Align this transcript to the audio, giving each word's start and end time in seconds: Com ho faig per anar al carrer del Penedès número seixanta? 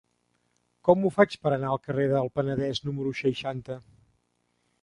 Com 0.89 1.03
ho 1.03 1.11
faig 1.17 1.35
per 1.43 1.51
anar 1.57 1.69
al 1.73 1.81
carrer 1.83 2.07
del 2.13 2.31
Penedès 2.39 2.83
número 2.89 3.15
seixanta? 3.23 3.81